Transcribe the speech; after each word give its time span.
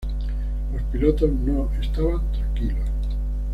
Los 0.73 0.81
pilotos 0.91 1.29
no 1.29 1.69
estaban 1.79 2.31
tranquilos. 2.31 2.89